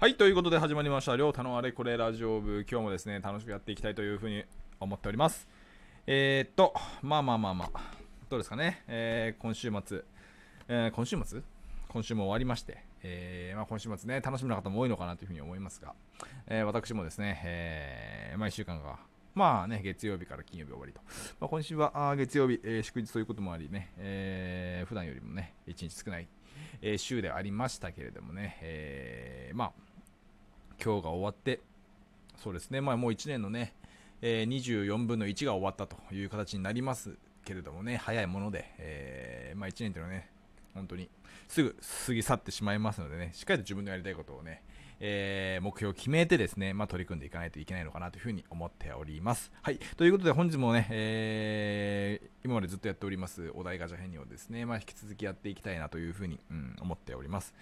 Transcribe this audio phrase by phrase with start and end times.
[0.00, 4.44] はい、ということで始まりました、りょうたのあれこれラジオ部、今日もですね、楽しくやっていきたいというふうに
[4.78, 5.48] 思っております。
[6.06, 6.72] えー、っと、
[7.02, 7.80] まあまあまあまあ、
[8.30, 10.04] どうですかね、えー、今週末、
[10.68, 11.42] えー、今週末？
[11.88, 15.94] 今週も終わりまして、えー、まあ、今週末ね、楽しみな方も多いのかなというふうに思いますが、
[16.46, 19.00] え私もですね、えまあ、1週間が、
[19.38, 21.00] まあね、月曜日から金曜日終わりと。
[21.38, 26.26] まあ、今週はあ月曜日、え祝日ということもありね、えー、普段よりもね、1日少ない、
[26.82, 29.72] え週でありましたけれどもね、えまあ、
[30.82, 31.60] 今日が終わって、
[32.36, 33.74] そうですね、まあ、もう1年のね、
[34.22, 40.28] えー、24分の1が終わったという形になりますけれどもね、早いもので、えー、まあ、1年というのはね、
[40.78, 41.10] 本当に
[41.48, 44.62] すぐ過ぎ去ってしまいますのでね、しっかりと自分のやりたいことをね、
[45.00, 49.52] えー、目標を決めてですね、まあ、取り組んでいかないといけないのかなというふうに思っております。
[49.62, 49.78] はい。
[49.96, 57.54] ということで本日もね、えー、今までずっとやっておりますお題ガチャ編にをですね、まあ、引き続きやっていきたいなというふうに、うん、思っております。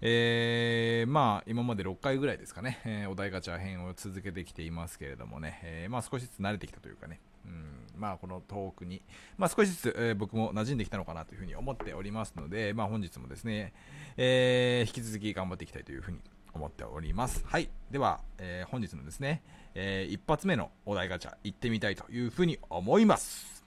[0.00, 9.02] えー、まあ、今まで6回ぐらいですかね、えー、お題ガチャ編を続けてきていますけれどもね、えー、まあ、少しずつ慣れてきたというかね、うん、まあ、このトークに、
[9.36, 13.72] まあ、少しずつ、えー、僕も馴染んできたのかなというふうに思っておりますので、まあ、本日もですね、
[14.16, 16.18] えー、引き続き頑張っていきたいというふうに
[16.54, 17.44] 思っております。
[17.46, 17.68] はい。
[17.90, 19.42] では、えー、本日のですね、
[19.74, 23.64] えー、一発目のお題ガチャ行ってみたいというふうに思います。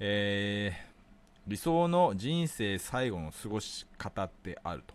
[0.00, 0.93] えー、
[1.46, 4.94] 理想の人生最後の過ごし方ってあると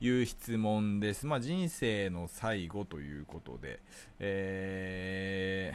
[0.00, 1.26] いう質問です。
[1.26, 3.80] まあ、人生の最後ということで、
[4.20, 5.72] え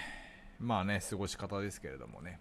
[0.62, 2.40] ー、まあね、過ごし方ですけれどもね。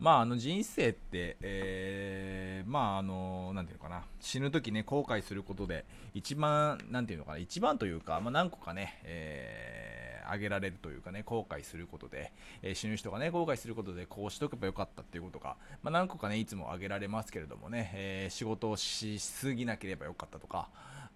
[0.00, 9.93] まあ、あの人生って、えー、まあ、あの、なんていうのかな、死ぬ時ね、後悔することで、一番、なんていうのかな、一番というか、まあ、何個かね、えー
[10.24, 20.68] 挙げられるというかね、後悔することで、えー、死ぬ人がね、後悔することでこうしとけばよかったっていうことが、まあ、何個かね、いつも挙げられますけれどもね、えー、仕事をしすぎなければよかったとか、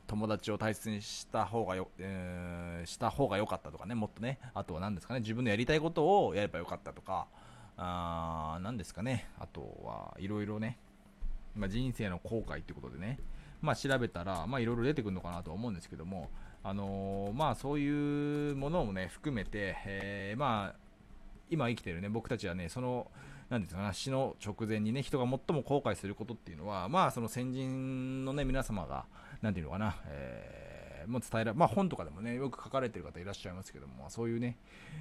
[0.06, 7.26] 友達を大切にした方がよ、えー、した方が良かったとかね、もっとね、あとは何ですかね、自分のやりたいことをやればよかったとか、
[7.76, 10.78] あ何ですかね、あとはいろいろね、
[11.54, 13.18] まあ、人生の後悔ってことでね、
[13.60, 16.30] まあ、調べたら、まあ、いろいろ出てくるのかなと思うんですけども、
[16.62, 20.88] あのー、まあ、そういうものをね、含めて、えー、まあ、
[21.50, 23.10] 今生きてるね、僕たちはね、その、
[23.48, 29.06] なんですかな、死の直前にね、人が最も後悔することっていうのは、まあ、その先人のね、皆様が、
[29.40, 34.58] なんていうのかな、えー、もう伝えらまあ、本とかでもね、よく書かれてる方いらっしゃいますけども、そういうね、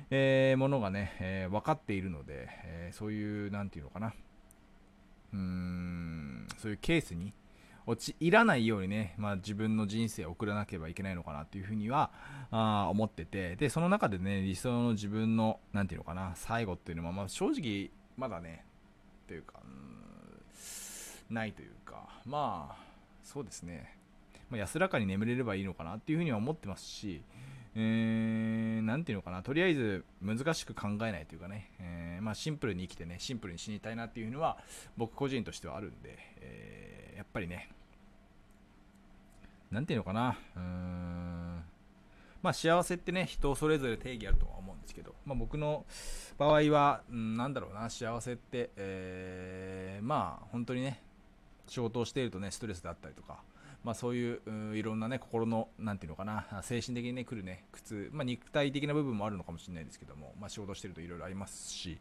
[0.09, 4.13] えー、ものがね、えー、分かっているので、えそういう、なんていうのかな、
[5.34, 7.34] うーん、そういうケースに、
[7.88, 12.12] 陥らないようにね、まあ、自分の人生を送らなければいけないのかなっていうふうには
[12.52, 18.66] あ思ってて、で、その中でね、理想の自分の、なんていうのかな、最後っていうのは、まあ、正直、まだね、
[19.26, 19.62] というか、
[21.30, 22.76] ないというか、まあ、
[23.24, 23.97] そうですね、
[24.50, 27.24] まあ、安らかに眠れればいいのかなっていうふうには思ってますし、
[27.80, 34.58] えー、ていうのかな、とりあえず難しく考えないというかね、えー、まあ、シンプルに生きてね、シンプルに死にたいなっていうのは、
[34.97, 37.67] 僕個人としてはあるんで、えー、やっぱりね、
[39.72, 41.63] なんていうのかな、うーん、
[42.44, 45.83] まあ幸せってね、人それぞれ定義あるとは思うんですけど、まあ僕の
[46.38, 51.01] 場合は、うん、なんだろうな、幸せって、えー、まあ本当にね、
[51.66, 53.41] 仕事をしているとね、ストレスだったりとか、
[53.84, 61.97] まあそういういろんなね、心の、なんていうのかな、精神的にね、来るね、苦痛、まあ肉体的な部分もあるのかもしれないですけども、まあ仕事してるといろいろありますし、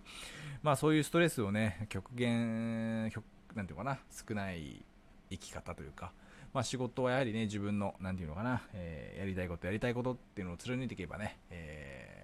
[0.62, 4.84] まあそういうストレスをね、極限、極なんていうかな、少ない
[5.30, 6.12] 生き方というか、
[6.52, 12.16] まあ、仕事はやはりね、自分の、なんていうのかな、えー、やりたいこと、やりたいことっていうのを貫いていけばね、え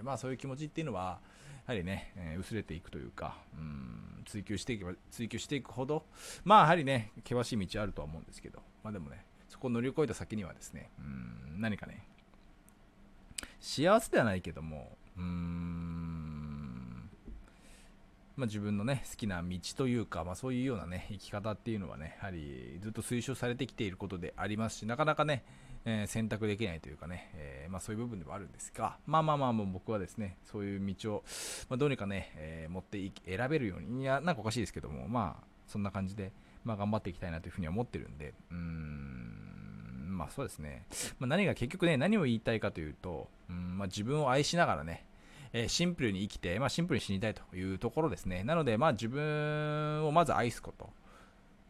[0.00, 1.20] ー、まあそういう気持ちっていうのは、
[1.66, 6.04] やはりね、えー、薄れていくというか、うん、追求していけば、追求していくほど、
[6.44, 12.06] まあやはりね、険しい道あるとは思うんですけど、まあでもね、そこを乗り越えた先にはですね、うん、何かね、
[13.60, 16.07] 幸せではないけども、うーん、
[18.38, 25.44] まあ、自分のね、好きな道というか、まあ、そういうようなね、生き方っていうのはね、やはりずっと推奨されてきていることでありますし、なかなかね、
[25.84, 31.24] えー、選択できないというかね、えー、まあ、そういう部分ではあるんですが、まあまあまあ、もう僕はですね、そういう道を、
[31.68, 36.30] ま、どうにかね、え、持ってい選べるように、いや、なんかおかしいですけども、まあ、そんな感じで、
[36.62, 40.86] ま、頑張っていきたいなというふうには思ってるんで、うーん、まあそうですね、
[41.18, 45.07] ま、何が結局ね、何を言いたいかというと、うんま、自分を愛しながらね、
[45.52, 48.44] え、シンプルに生きて、まあ、シンプルに死にたいというところですね。
[48.44, 50.90] なので、まあ、自分をまず愛すこと。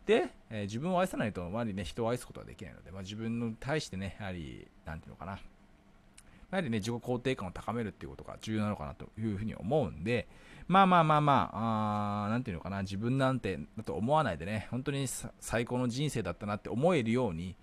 [0.07, 5.33] で、え、自分を愛さないと、まりね、人を愛すことはできないので、まあ、自分に対してね、やはり、なんていうのかな。
[5.33, 5.39] や
[6.51, 10.27] はりね、自己肯定感を高めるっていうことが重要なのかなというふうに思うんで、
[10.67, 15.07] まあまあまあまあ、あなんていうのかな、自分なんてだと思わないでね、本当に
[15.41, 17.57] 最高の人生だったなって思えるように、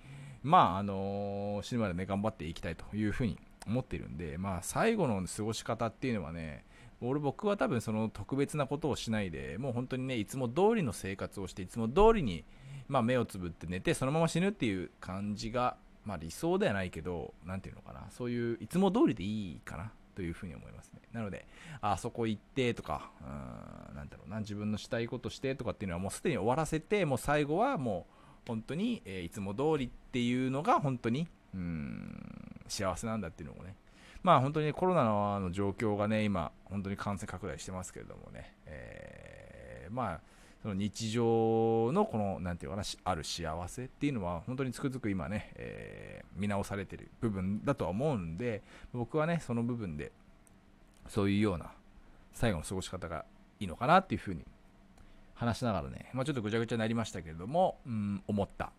[0.44, 6.66] まあ、あのー、死ぬまでね、頑張っていきたいというふうに思ってるんで、まあ、最後の過ごし方っていうのはね、
[7.02, 12.46] 俺僕は多分その特別なことをしないでもう本当にねいつも通りの生活をしていつも通りに、
[12.88, 15.76] まあ、目をつぶって寝てそのまま死ぬっていう感じが、
[16.06, 21.02] まあ、理想ではないけど何ていうのかなそういういつも通りでいいかなというふうに思いますね。
[21.12, 21.46] なので
[21.82, 32.15] あそこ行ってとかうんなんだろうな自分のしたいことしてとかっていうのはもうすでに終わらせてもう最後はもう本当に、えー、いつも通りっていうのが本当にうん
[32.68, 33.76] 幸せなんだっていうのをね
[34.26, 35.04] まあ本当にコロナ
[35.40, 40.22] の状況がね、今、本当に感染拡大してますけれどもね、えー、まあ、
[40.64, 48.64] その日常のこの、なんていうかな、ある幸せっていうのは、本当につくづく今ね、えー、見直されてる部分だとは思うんで、
[48.94, 50.12] 僕はね、その部分で、
[51.08, 51.72] そういうような
[52.34, 53.26] 最後の過ごし方が
[53.60, 54.44] いいのかなっていうふうに
[55.36, 58.72] 話しながらね、まあ、ちょっとぐちゃぐちゃになりましたけれども、うん、思った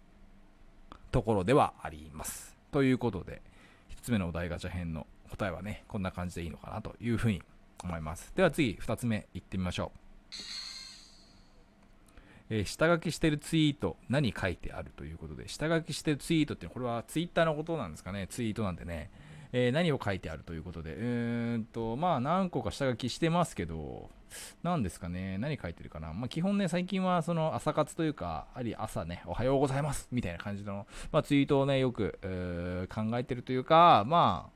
[1.12, 2.56] ところではあります。
[2.72, 3.42] ということで、
[3.90, 7.42] 1つ目のお題ガチャ編の答えはね、こんな感じでいいのかなというふうに
[7.82, 8.32] 思います。
[8.34, 9.98] では次、2つ目いってみましょう。
[12.48, 19.10] えー、下書きしてるツイート、何書いてあるということで、下書きしてるツイートってこれはツイッターのことなんですかね、ツイートなんでね、
[19.52, 24.10] えー、何を書いてあるということで、えー、っと、まあ何個か下書きしてますけど、
[24.62, 26.12] 何ですかね、何書いてるかな。
[26.12, 32.18] まあ基本ね、最近はその朝活というか、あり朝ね、おはようございますみたいな感じの、まあ、ツイートをね、よく、
[32.92, 34.50] 考えてるというか、ま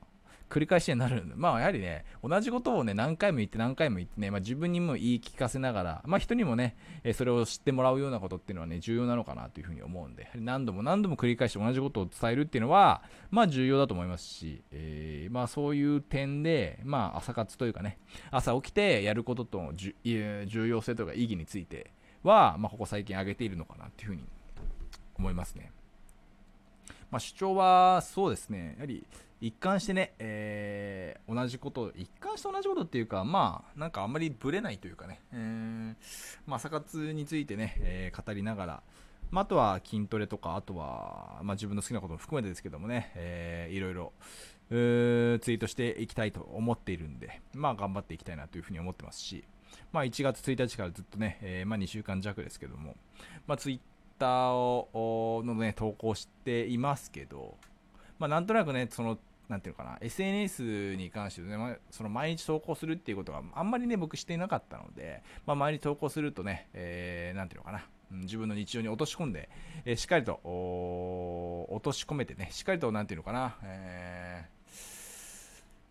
[0.51, 17.97] 繰り返しになるんで、まあやはりね、同じことをね、何回も言って何回も言ってね、まあ自分にも言い聞かせながら、まあ人にもね、えそれを知ってもらうようなことっていうのはね、重要なのかなというふうに思うんで、何度も何度も繰り返して同じことを伝えるっていうのは、まあ重要だと思いますし、えー、まあそういう点で、まあ朝活というかね、
[18.29, 21.91] 朝起きてやることと重要性とか意義について
[22.23, 24.23] は、まあここ最近挙げているのかなっていうふうに
[25.17, 25.71] 思いますね。
[27.11, 29.05] まあ主張はそうですね、やはり、
[29.41, 35.95] 一貫してね、えー、同じこと、一貫して同じことっていうか、まあ、なんかあんまりぶれないというかね、えー、
[36.45, 38.83] まあ、朝活についてね、えー、語りながら、
[39.31, 44.13] まあ、あとは筋トレとか、あとは、まあ、自分の好きなことも含めてですけどもね、えー、いろいろ、
[44.69, 49.43] ツイートしていきたいと思っているんで、まあ、頑張っていきたいなというふうに思ってますし、
[49.91, 52.95] まあ、1月1日からずっとね、えー、まあ、2週間弱ですけども、
[53.47, 53.79] まあ、ツイッ
[54.21, 57.57] ターをのね、投稿していますけど、
[58.19, 59.17] まあ、なんとなくね、その
[59.49, 69.49] なんていうのかな、SNS に関してね、まあ、その毎日投稿するっていうことがあんまりね、僕していなかったので、まあ、毎日投稿するとね、えー、なんていうのかな、自分の日常に落とし込んで、
[69.85, 70.33] えー、しっかりと
[71.69, 74.61] 落とし込めてね、しっかりと、なんていうのかな、えー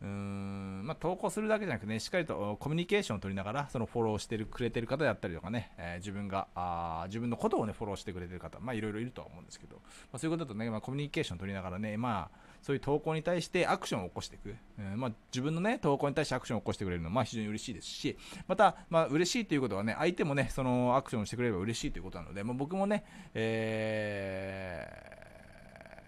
[0.02, 0.59] うーん
[0.90, 9.82] まあ、投稿するだけじゃなくてね、しっかりとコミュニケーションを取りながら、そのフォローしてるくれてる方であったりとかね、えー、自分があ、自分のことをね、フォローしてくれてる方、まあいろいろいるとは思うんですけど、ま
[10.14, 23.04] あ、そういうことだとね、まあ、コミュニケーションを取りながらね、まあ、そういう投稿に対してアクションを起こしていく、えー、まあ、自分のね、投稿に対してアクションを起こしてくれるのは、まあ、非常に嬉しいですし、また、まあ、嬉しいということはね、相手もね、そのアクションをしてくれれば嬉しいということなので、まあ、僕もね、
[23.34, 24.88] え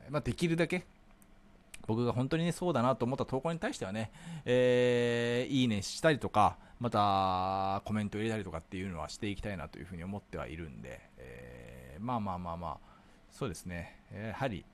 [0.09, 0.85] ー、まあ、できるだけ、
[1.93, 4.11] 僕が本当に、ね、そうだなと思った投稿に対してはね、
[4.47, 12.79] えー、いいねしたりとか、またコメント入れたりとかっていうのはしていきたいなというふうに思ってはいるんで、えー、まあまあまあまあ、
[13.31, 14.65] そうですね、やはり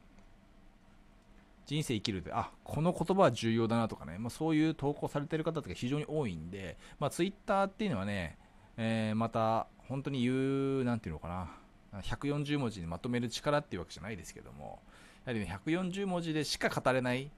[1.66, 8.38] 人生生きるで、あこの言葉は重要だなとかね、まあ、そういう投稿されてる方とか非常に多いんで、まあ、ツイッターっていうのはね、
[8.76, 10.32] えー、また本当に言
[10.80, 14.80] う、なんていうのかな、140文字にまとめる力っていうわけじゃないですけども、
[15.24, 17.30] やはりね、140文字でしか語れない、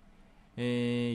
[0.57, 0.63] え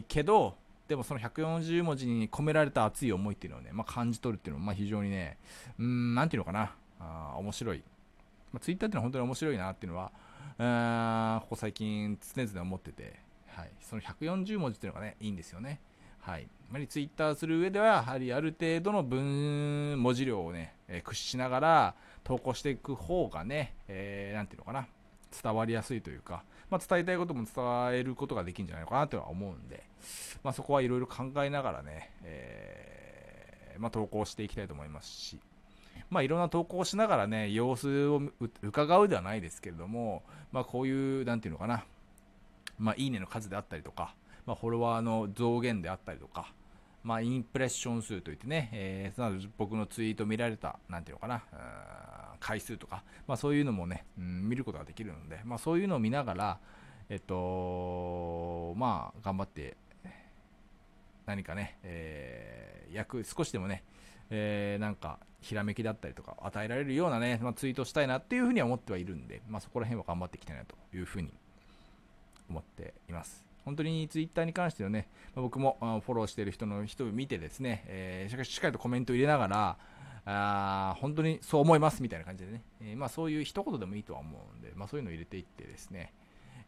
[0.02, 0.56] ー、けど、
[0.88, 5.38] でもその140文字に込められた熱い思いっていうのをね、まあ、感じ取るっていうのは、まあ、非常にね、
[5.80, 7.84] うん、なんていうのかな、あ面白い。
[8.52, 10.12] まあ、ツイッターっていうのは本当に面白いなっていうのは、
[10.58, 15.82] あここ最近常々思ってて、はい、その140文字っていうのがね、いいんですよね。
[16.20, 16.42] はい。
[16.42, 24.88] やはりツイッターする上では、やはりある程度の文、文字量をね、えー、駆使しながら投稿していく方がね、えー、なんていうのかな、
[25.44, 29.84] 伝わりやすいというか、まあ、伝えたいことも伝えることができるんじゃないのかなとは思うんで、
[30.44, 35.40] まあ、そこはいろいろ考えながらね、えー、まあ、投稿していきたいと思いますし、
[36.10, 38.22] まあ、いろんな投稿をしながらね、様子を
[38.62, 41.86] 伺うではないですけれども、まあ、こういう、なんていうのかな、
[42.78, 46.52] まあ、いいねの数であったりとか、まあ、フォロワーの増減であったりとか、
[47.04, 51.44] まあ、インプレッション数といってね、えー、僕のツイート見られた、なんていうのかな、
[52.46, 56.60] 回数とか、まあ、そういうのもね、うん、見ることができるので、まあ、そういうのを見ながら、
[57.10, 59.76] えっと、まあ、頑張って、
[61.26, 63.84] 何かね、えー、役、少しでもね、
[64.30, 71.32] えー、なんか、ひらめきだったりとか与えられるようなね、まあ、ツイートしたいなっていうふうには思ってはいるんで、まあ、そこら辺は頑張っていきたいなというふうに
[72.48, 73.44] 思っています。
[73.64, 79.78] 本当にツイッターに関してはね、まあ、僕もフォローしている人の人を見てですね、えー、しっかりとコメントを入れながら、
[80.26, 86.14] あ本当にそう思いますみたいな感じでね、えー、まあ、そういう一言でもいいとは思うんで、まあ、そういうのを入れていってですね、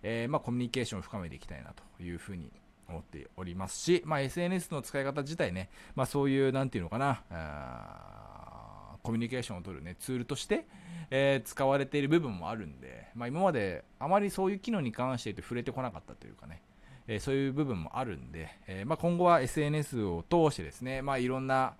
[0.04, 2.52] えー、まあ、コミュニケーションを深めていきたいなというふうに
[2.88, 10.66] 思っておりますし、まあ、SNS の使い方自体ね、まあ、そういう、なんていうのかな、あコミュニケーションを取る、ね、ツールとして、
[11.10, 16.62] えー、使われている部分もあるんで、まあ、今まであまりそういう機能に関して触れてこなかったというかね、
[17.08, 21.76] えー、そういう部分もあるんで、え、ま、今後は SNS を通してですね、まあ、いろんな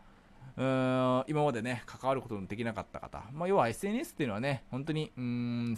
[0.56, 5.78] うん今までね関わることのできなかった方、まあ、要は SNS っていうのはね本当にうん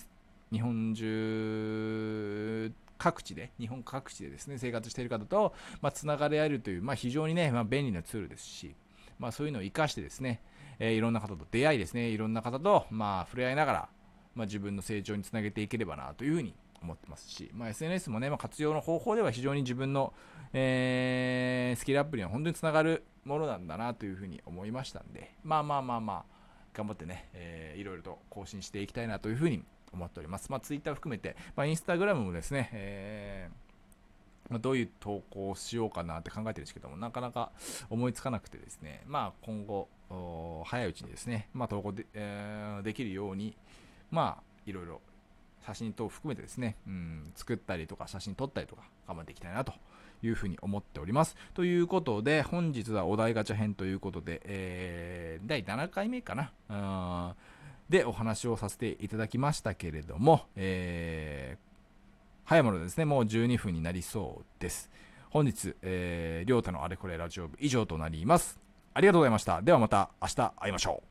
[0.51, 8.75] 日本中各地で、日本各地でですね、生活している方と、まあ、つながり合えるという、まあ、非常にね、まあ、便利なツールですし、
[9.17, 10.41] まあ、そういうのを活かしてですね、
[10.79, 13.89] えー、いろんな方と出会いですね、いろんな方と、まあ、触れ合いながら、
[14.35, 20.13] まあ、自分の成長につなげていければなというふうに思ってますし、まあ、SNS もね、まあ、活用の方法では非常に自分の、
[20.51, 26.25] えー、スキルアップには本当につながるものなんだなというふうに思いましたんで、まあまあまあまあ、
[26.73, 30.51] 頑張ってね、えー、いろいろと更新していきたいなというふうに思っております。
[30.51, 37.51] まあ、Twitter 含めて、まあ、Instagram もですね、えーま、どういう投稿をしようかなって考えてるんですけども、なかなか
[37.89, 39.87] 思いつかなくてですね、まあ、今後、
[40.65, 43.55] 早いうちにですね、まあ、投稿で,、えー、できるように、
[44.09, 45.01] まあ、いろいろ
[45.65, 49.73] 写真等を含めてですね、うん、作ったりとか写真撮ったりとか頑張っていきたいなと
[50.23, 51.35] いうふうに思っております。
[51.53, 56.51] ということで、本日はお題ガチャ編ということで、えー、第7回目かな？
[56.69, 57.35] うん
[57.89, 61.69] でお話をさせていただきましたけれども、えー
[62.45, 64.89] 早いものですね、もう12分になりそうです。
[65.29, 68.59] 本日、えー、りょうたのあれこれラジオ部以上となります。
[68.95, 69.61] ありがとうございました。
[69.61, 71.07] ではまた明日会いましょう。